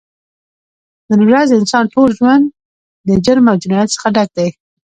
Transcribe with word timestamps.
نن 1.09 1.19
ورځ 1.27 1.47
د 1.49 1.53
انسان 1.61 1.85
ټول 1.93 2.09
ژون 2.17 2.41
د 3.07 3.09
جرم 3.25 3.45
او 3.51 3.57
جنایت 3.63 3.89
څخه 3.95 4.07
ډک 4.15 4.29
دی 4.37 4.47